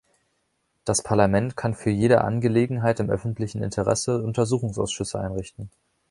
[0.83, 5.69] Das Parlament kann für jede Angelegenheit im öffentlichen Interesse Untersuchungsausschüsse einrichten.